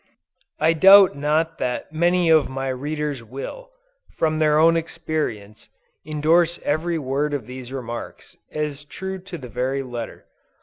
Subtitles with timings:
[0.59, 3.69] I doubt not that many of my readers will,
[4.13, 5.69] from their own experience,
[6.03, 10.25] endorse every word of these remarks, as true to the very letter.